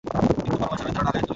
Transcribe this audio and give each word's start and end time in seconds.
কিন্তু 0.03 0.57
পরমেশ্বরের 0.61 0.95
ধারণা 0.97 1.09
আগাইয়া 1.11 1.19
চলিল। 1.23 1.27